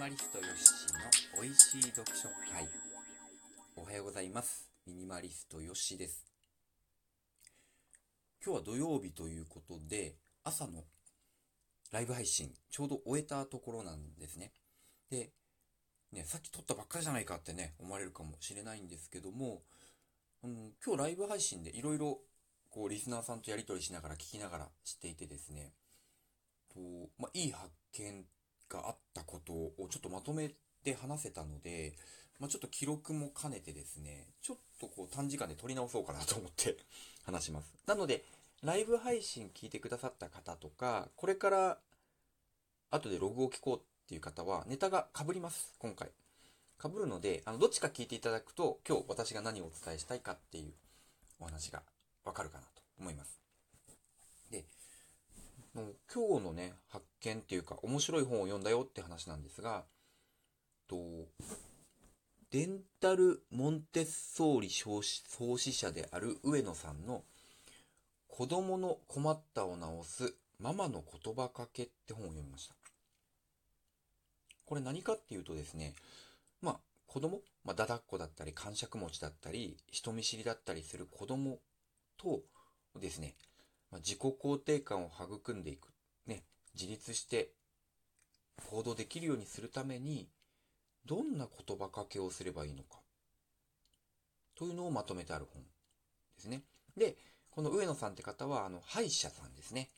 [0.00, 2.66] マリストよしの美味しい読書会。
[3.76, 4.70] おはようございます。
[4.86, 6.24] ミニマリストよしです。
[8.42, 10.84] 今日は土曜日ということで朝の
[11.92, 14.52] ライブ配信ちょうど終えたところなんですね。
[15.10, 15.32] で
[16.12, 19.60] ねさっき撮ったばっかりじゃないかってね思われるかもしれないんですけども、
[20.42, 22.20] うん、今日ライブ配信でいろいろ
[22.70, 25.74] こうリスナーさんとやり取りしながら聞きながらしていてですね
[26.72, 26.80] と、
[27.18, 28.24] まあ、いい発見
[28.70, 30.50] があったことをちょっとまとめ
[30.84, 31.94] て話せたので、
[32.38, 36.76] まあ、ちょっと記録も兼ねてですね、ちょっとこう短時間で撮り直そうかなと思って
[37.24, 37.74] 話します。
[37.86, 38.24] なので、
[38.62, 41.78] ライブ配信聞いてくださった方とか、これから
[42.90, 46.10] 後でログを聞こうっていう方は、ネタが被ります、今回。
[46.80, 50.72] 被るので、あの、どっちか聞いていただくと、今日私が何をお伝えしたいかっていう
[51.38, 51.82] お話が
[52.24, 53.38] わかるかなと思います。
[54.50, 54.64] で、
[55.74, 59.84] 今日のね、発見っていうか、面白い本を読んだよって話なんですが、
[60.88, 60.96] と、
[62.50, 67.22] デンタル・モンテッソーリ創始者である上野さんの
[68.26, 72.74] 子供の困ったを治すママの言葉かけって本を読みました。
[74.66, 75.94] これ何かっていうとですね、
[76.60, 81.58] まあ子供、まあ、だだっこだったり、感触持ちだったり、人見知りだったりする子供
[82.16, 82.42] と
[83.00, 83.34] ですね、
[83.90, 85.88] まあ、自己肯定感を育んでいく。
[86.26, 86.44] ね、
[86.80, 87.50] 自立して
[88.70, 90.28] 行動できるようにするために、
[91.04, 93.00] どんな言葉かけをすればいいのか。
[94.54, 95.68] というのをまとめてある本で
[96.38, 96.62] すね。
[96.96, 97.16] で、
[97.50, 99.90] この上野さんって方は、あの、歯医者さんですね。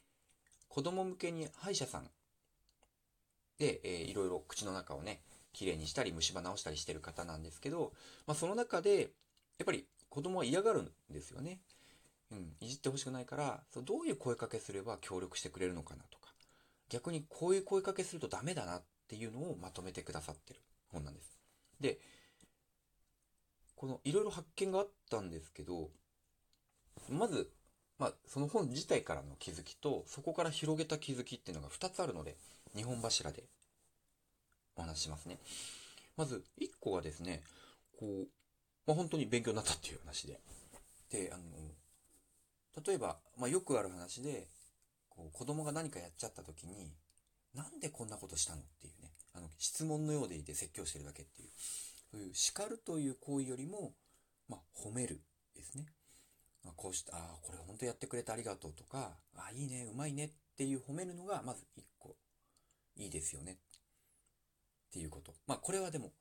[0.69, 2.11] 子供向けに歯医者さん
[3.59, 5.21] で、えー、いろいろ口の中をね、
[5.53, 7.93] きれいにしたり虫歯直したりしてる方なんですけど、
[8.27, 9.01] まあ、その中で、
[9.59, 11.61] やっぱり子供は嫌がるんですよね。
[12.31, 16.19] うん、いじってほしくないから、そうどういう声かけすれば協力してくれるのかなと、
[16.93, 20.61] 逆にこういう声かけするとダメだなっていうのをまとめてくださってる
[20.93, 21.39] 本なんです。
[21.81, 21.99] で、
[23.77, 25.89] このいろいろ発見があったんですけど、
[27.09, 27.51] まず、
[27.99, 32.37] まあ、その本自体からの気づきと、そこから広げた気づきっていうのが2つあるので、
[32.77, 33.45] 2本柱で
[34.77, 35.39] お話しますね。
[36.19, 37.43] まず、1個がですね、
[37.99, 38.27] こう、
[38.87, 40.39] まあ、本当に勉強になったっていう話で。
[41.11, 41.43] で、あの、
[42.87, 44.47] 例えば、まあ、よくある話で、
[45.23, 46.93] こう子供が何かやっちゃった時に、
[47.55, 51.51] なんでこんなことしたのっていうね、あの、質問のようでいて説教してるだけっていう、
[52.11, 53.93] そういう叱るという行為よりも、
[54.49, 55.21] まあ、褒める
[55.55, 55.87] ですね。
[56.65, 62.17] まあ、こうした、ああ、これ本当やってくれてありがとうとか、ああ、いいね、うまいねっていう褒めるのが、まず一個、
[62.97, 63.53] いいですよね。
[63.53, 63.57] っ
[64.93, 65.35] ていうこと。
[65.47, 66.13] まあ、これはでも、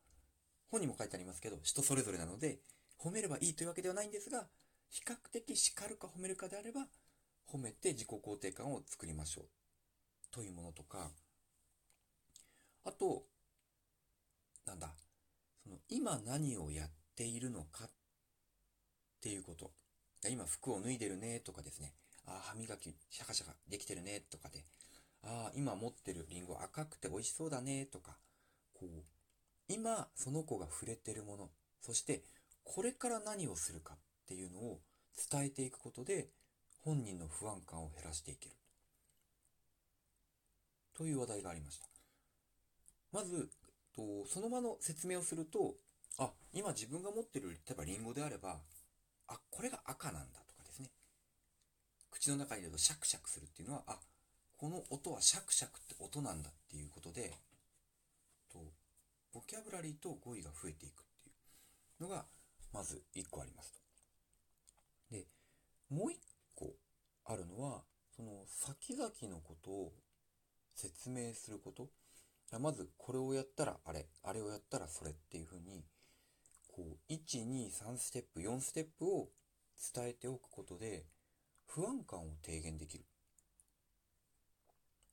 [0.70, 2.60] 本にも書いてありますけど、人それぞれなので、
[2.98, 4.48] 褒めればいいというわけではないんですが、
[4.90, 6.88] 比較的叱るか褒めるかであれば、
[7.52, 9.46] 褒めて自己肯定感を作りましょう。
[10.32, 11.12] というものとか、
[12.86, 13.24] あと、
[14.66, 14.94] なんだ、
[15.64, 17.90] その、今何をやっているのかっ
[19.22, 19.72] ていうこと。
[20.30, 21.94] 今服を脱いでるねとかですね。
[22.26, 24.66] ああ、歯磨きシャカシャカできてるねとかで。
[25.24, 28.18] ああ、今持ってるリンゴ赤くて美味しそうだねとか。
[28.74, 29.04] こう、
[29.68, 31.50] 今その子が触れてるもの、
[31.82, 32.24] そして
[32.64, 33.98] これから何をするかっ
[34.28, 34.80] ていうのを
[35.32, 36.30] 伝えていくことで
[36.84, 38.56] 本人の不安感を減らしていける。
[40.94, 41.88] という話題がありました。
[43.12, 43.50] まず、
[43.96, 45.76] とその場の説明をすると、
[46.18, 48.60] あ、今自分が持ってる、例えばリンゴであれば、
[49.28, 50.90] あ、これが赤なんだとかですね。
[52.10, 54.00] 口の中に入れるとシャクシャクするっていうのは、あ、
[54.58, 57.34] この音はシャクシャクって音なんだっていうことで、
[58.52, 58.60] と
[59.34, 61.32] ボキャブラリーと語彙が増えていくってい
[62.00, 62.26] うのが、
[62.74, 63.80] まず1個ありますと。
[65.16, 65.26] で、
[65.90, 66.12] もう
[67.26, 67.84] あるのは、
[68.16, 69.94] その先々のことを
[70.76, 71.90] 説明すること。
[72.60, 75.86] まず、これをやったらあれ、あれをやったらそれっていうふうに、
[76.68, 79.30] こう、1、2、3ステップ、4ステップを
[79.96, 81.06] 伝えておくことで、
[81.66, 83.06] 不安感を低減できる。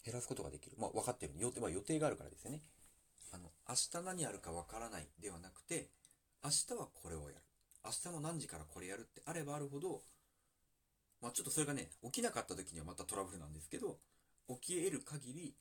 [0.05, 0.77] 減らすことができる。
[0.79, 1.35] まあ、分かってる。
[1.39, 2.63] 予定は予定があるからですよね。
[3.33, 5.91] あの、明日何やるかわからないではなくて、
[6.43, 7.43] 明日はこれをやる。
[7.85, 10.03] 明日の何時からこれやるってあればあるほど、
[11.21, 13.99] まあちょっとそれがね、起きなかった時にはまたトラブルなんですけど、
[14.49, 15.55] 起き得る限り、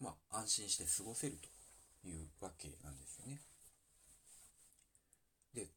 [0.00, 1.36] まあ安心して過ごせる
[2.02, 3.40] というわけなんですよね。
[5.54, 5.68] で、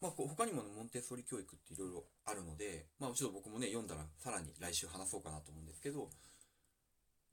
[0.00, 6.10] まあ他にもモンテッソリ教育っていろいろあるので、まあちょっと僕もね、読んだらさらに来週話そうかなと思うんですけど、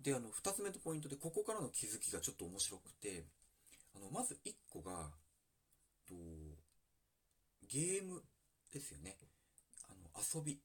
[0.01, 3.25] で、あの、二つ目のポイントで、ここからの気づきがちょっと面白くて、
[3.95, 5.11] あの、まず一個が、
[6.07, 6.15] と、
[7.67, 8.23] ゲーム
[8.73, 9.17] ですよね。
[10.19, 10.59] 遊び。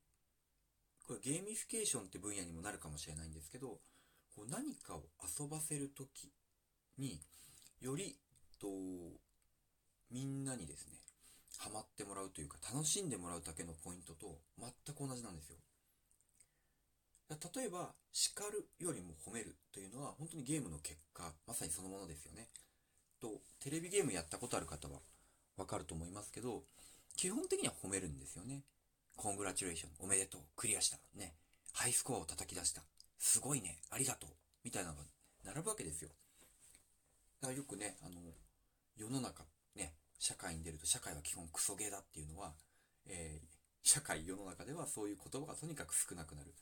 [1.07, 3.79] これゲーミフィケーションって分野にもなるかもしれないんですけど、
[4.35, 6.33] こう何かを遊ばせるとき
[6.99, 7.21] に
[7.81, 8.17] より
[8.59, 8.67] と
[10.11, 10.95] みんなにですね
[11.59, 15.57] ハマってもらうというか楽しんでもらうだけのポイントと全く同じなんですよ。
[17.31, 22.49] 例えば叱るよりも褒めるというのは本当にゲームの結果まさにそのものですよね。
[23.21, 25.01] とテレビゲームやったことある方は
[25.57, 26.63] わかると思いますけど
[27.17, 28.63] 基本的には褒めるんですよね。
[29.17, 30.99] コングラチュレーションおめでとうクリアした。
[31.17, 31.35] ね。
[31.73, 32.83] ハイスコアを叩き出した。
[33.19, 33.79] すごいね。
[33.91, 34.31] ありがとう。
[34.65, 35.03] みたいなのが
[35.45, 36.11] 並ぶわけですよ。
[37.41, 38.21] だからよくねあの
[38.97, 39.45] 世の中
[39.77, 42.55] ね社会に出ると社会は基本クソゲーだっていうのは、
[43.07, 43.47] えー、
[43.83, 46.55] 社会世の中ではそういう言葉がとにかく少なくなる。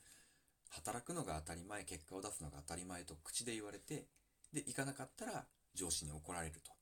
[0.71, 4.07] 働くのが当たり前結果を出すのが当たり前と口で言われて
[4.53, 5.45] で行かなかったら
[5.75, 6.73] 上司に怒られると。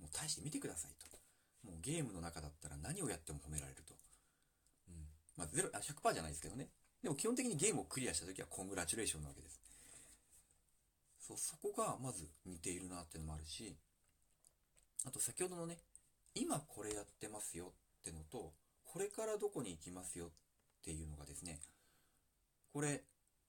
[0.00, 1.18] もう大して見てくださいと。
[1.66, 3.67] もうゲームの中だったら何をやっても褒められる、
[5.50, 6.68] あ、ゼロあ100%じゃないですけどね。
[7.02, 9.60] でも基本的にゲームをクリアした時はコングラチュレーションなわけです。
[11.20, 13.76] そうそこがまず似ているなっていうのもあるし
[15.06, 15.76] あと先ほどのね
[16.34, 18.54] 今これやってますよってのと
[18.84, 20.30] これからどこに行きますよっ
[20.82, 21.60] ていうのがですね
[22.72, 23.02] これ、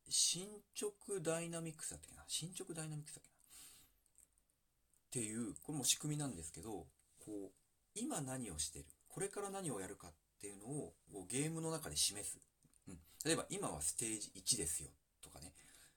[0.08, 0.48] 進
[0.80, 2.24] 捗ダイナミックスだったっけな？
[2.28, 3.36] 進捗ダイナミックスだっけな？
[3.36, 6.88] っていう、これも仕組みなんですけど、
[7.20, 7.52] こう、
[7.96, 10.94] 今何をしてる、これから何をやるかっていうのを
[11.28, 12.40] ゲームの中で示す。
[12.88, 12.98] うん。
[13.26, 14.90] 例えば、今はステージ1ですよ
[15.22, 15.54] とかね、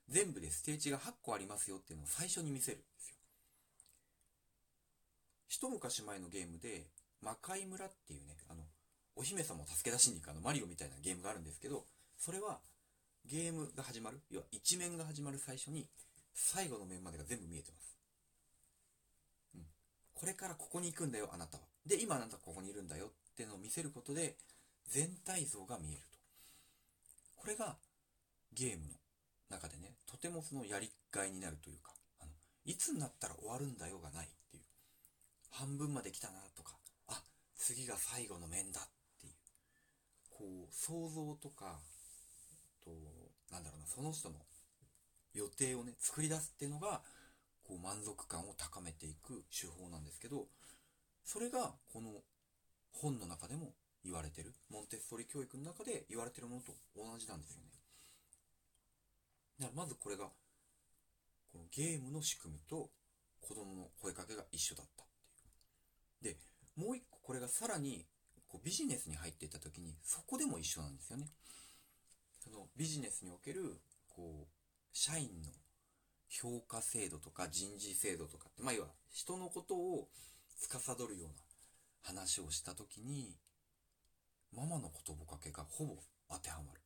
[0.09, 3.17] 全部でステージが8個ありますよっていうのを最初に見せるんですよ。
[5.49, 6.87] 一昔前のゲームで、
[7.21, 8.63] 魔界村っていうね、あの、
[9.15, 11.85] お姫様を助け出しに行くあのマリオみたいなゲームがあるんですけど、
[12.19, 12.59] それは
[13.27, 15.89] ゲームが始まる、要は一面が始まる最初に、
[16.35, 17.97] 最後の面までが全部見えてます。
[19.55, 19.67] うん。
[20.15, 21.65] これからここに行くんだよ、あなたは。
[21.87, 24.37] で、今あなたはここにいるんだよっていうのを見せることで、
[24.89, 26.19] 全体像が見えると。
[27.37, 27.77] これが、
[28.53, 28.85] ゲーム
[29.51, 32.33] の中でね、とてもそのやりがいになるというか、あの、
[32.67, 34.63] いつになったら終わるんだよがないっていう。
[35.51, 36.77] 半分まで来たなとか、
[37.09, 37.23] あ、
[37.57, 38.85] 次が最後の面だっ
[39.19, 39.33] ていう。
[40.29, 41.81] こう、想像とか、
[42.85, 42.91] と、
[43.51, 44.37] なんだろうな、その人の
[45.33, 47.01] 予定をね、作り出すっていうのが、
[47.65, 50.47] こう満足感を高めていく手法なんですけど、
[51.25, 52.11] それがこの
[52.93, 53.75] 本の中でも
[54.05, 57.69] 言われてる、モンテッソリ教育の中で言われてるものと同じなんですよね。
[59.61, 60.27] だからまずこれが、
[61.53, 62.91] このゲームの仕組みと
[63.41, 65.07] 子供の声かけが一緒だったっ
[66.23, 66.35] ていう。
[66.35, 66.41] で、
[66.77, 68.07] もう一個これがさらに
[68.49, 71.29] こうビジネスに入っていった時にそこでも一緒なんですよね。
[72.43, 74.53] そのビジネスにおける、こう、
[74.93, 75.51] 社員の
[76.29, 80.09] 評価制度とか人事制度とかって、まあ、要は人のことを
[80.59, 81.35] 司るような
[82.03, 83.37] 話をしたときに、
[84.55, 85.97] ママの言葉かけがほぼ
[86.31, 86.81] 当てはまる。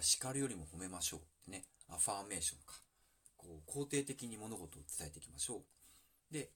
[0.00, 2.74] 叱るよりも褒めましょうってね、アファーメーションか。
[3.36, 5.62] こう、肯定的に物事を伝えていきましょ
[6.30, 6.34] う。
[6.34, 6.50] で、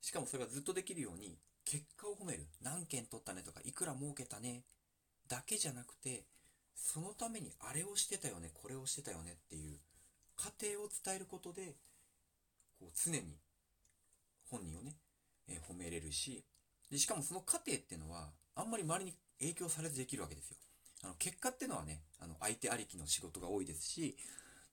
[0.00, 2.46] しかもそれがずっとできるように、結果を褒める。
[2.62, 4.64] 何件取ったねとか、いくら儲けたね。
[5.28, 6.24] だけじゃなくて、
[6.74, 9.78] そのためにあれをしてたよね、これをしてたよねっていう
[10.36, 11.76] 過程を伝えることで、
[12.78, 13.38] こう常に
[14.50, 14.96] 本人をね、
[15.48, 16.44] えー、褒めれるし
[16.92, 20.58] で、しかもその過程っていうのは、あんまり周りに影響されずできるわけですよ。
[21.02, 24.14] あの、結果っていうのはね、あの、相手ありきの仕事が多いですし、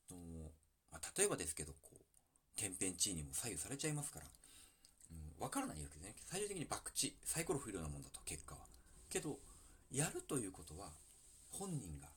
[0.10, 0.16] と
[0.92, 1.98] まあ、例えばですけど、こう、
[2.58, 4.26] 天変地異にも左右されちゃいますから、
[5.12, 6.14] うん、わからないわけですね。
[6.26, 8.62] 最終的に博打、サイコロ振るようなもんだと、結果は。
[9.10, 9.40] けど、
[9.90, 10.92] やるということは、
[11.52, 12.10] 本人が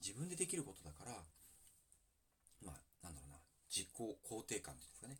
[0.00, 1.10] 自分でできることだから、
[2.62, 5.18] まあ、なんだろうな、自己肯定感ですかね。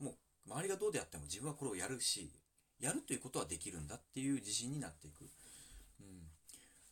[0.00, 2.41] もう、周りがどうであっても自分はこれをやるし、
[2.82, 5.22] やるということはできるんだっていう自信になっていく。
[6.00, 6.28] うん。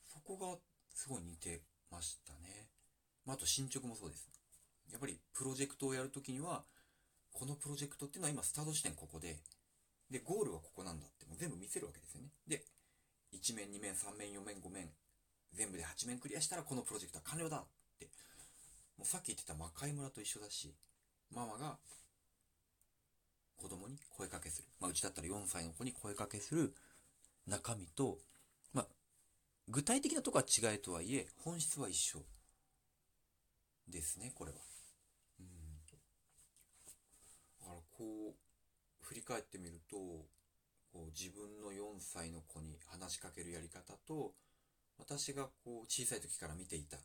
[0.07, 0.57] そこが
[0.95, 2.69] すごい似てましたね。
[3.27, 4.31] まあ、あと進捗もそうです。
[4.93, 6.63] やっぱりプロジェクトをやるときには、
[7.33, 9.43] このプロジェクトっていうのは今スタート地点ここで、
[10.11, 12.29] で、ゴールはここなんだってもう全部見せるわけですよね。
[12.47, 12.65] で、
[13.33, 14.91] 1面、2面、3面、4面、5面、
[15.55, 17.67] 全部で8面クリアしたらこのプロジェクトは完了だっ
[17.99, 18.07] て。
[18.97, 20.75] もうさっき言ってた魔界村と一緒だし、
[21.35, 21.79] ママが
[23.61, 24.69] 子供に声かけする。
[24.81, 26.75] まあうちだったら4歳の子に声かけする
[27.47, 28.19] 中身と、
[28.73, 28.87] まあ
[29.69, 32.21] 具体的なとこは違いとはいえ、本質は一緒
[33.89, 34.57] ですね、これは。
[35.41, 35.47] うん。
[37.61, 38.35] だからこう、
[39.03, 44.33] 振り返ってみると、こう自分の4歳の子に話しかけるやり方と、
[44.99, 46.99] 私がこう小さい時から見ていた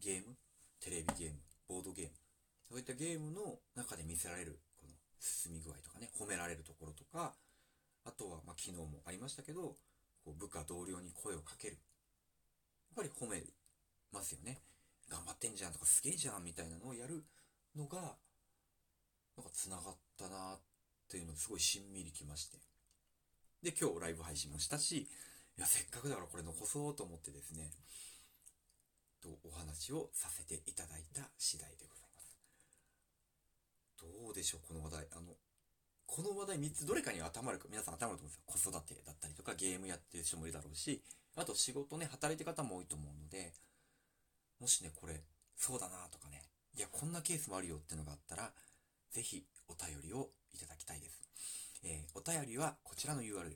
[0.00, 0.36] ゲーム、
[0.80, 1.38] テレビゲーム、
[1.68, 2.12] ボードゲーム、
[2.68, 4.58] そういったゲームの中で見せられる
[5.20, 7.34] 進み具合とかね、褒められるところとか、
[8.04, 9.76] あとはま昨日もありましたけど、
[10.24, 11.74] こう部下同僚に声をかける。
[11.74, 11.78] や
[12.94, 13.42] っぱり褒め
[14.12, 14.62] ますよね。
[15.08, 17.24] 頑張ってんじゃんとかすげえじゃんみたいなのをやる
[17.76, 18.16] のが、
[19.36, 20.60] なんか繋がったなっ
[21.08, 22.58] ていうのすごいしんみりきまして。
[23.62, 25.08] で、今日ライブ配信もしたし、
[25.58, 27.70] いや、せっかくだからこれ残そうと思ってですね、
[29.20, 32.09] とお話をさせていただいた次第でございます。
[34.00, 35.06] どうでしょう、この話題。
[35.12, 35.36] あの、
[36.06, 38.72] この話題3つどれかに当たまるか、皆さん当たまると思うんですよ。
[38.72, 41.02] 子育てだったりとか、ゲームやってる人もいるだろうし、
[41.36, 43.52] あと仕事ね、働いてる方も多いと思うので、
[44.58, 45.22] もしね、これ、
[45.56, 46.42] そうだなとかね、
[46.76, 48.52] いや、こんなケースもあるよってのがあったら、
[49.10, 51.22] ぜひお便りをいただきたいです。
[51.82, 53.54] えー、お便りはこちらの URL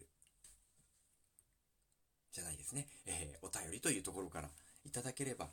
[2.33, 2.89] じゃないですね。
[3.07, 4.49] えー、お便りというところから
[4.85, 5.49] いただければ、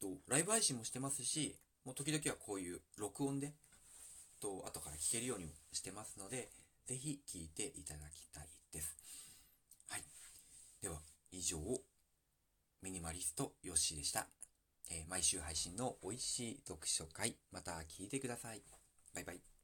[0.00, 3.52] と、ライブ配信もしてますし、もう時々はこういう録音で、
[4.40, 6.50] と、後から聞けるようにしてますので、
[6.86, 8.96] ぜひ聞いていただきたいです。
[9.88, 10.04] はい。
[10.80, 11.58] では、以上、
[12.82, 14.26] ミニマリストヨッシーでした。
[14.90, 18.62] えー、毎週配信の美味しい読書会、また聞いてください。
[19.14, 19.57] バイバイ。